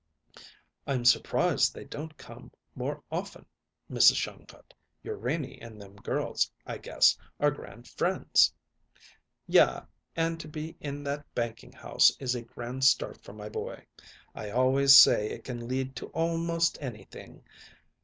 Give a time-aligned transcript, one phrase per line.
[0.87, 3.45] "I'm surprised they don't come more often,
[3.87, 4.15] Mrs.
[4.15, 8.51] Shongut; your Renie and them girls, I guess, are grand friends."
[9.45, 9.83] "Ya;
[10.15, 13.85] and to be in that banking house is a grand start for my boy.
[14.33, 17.43] I always say it can lead to almost anything.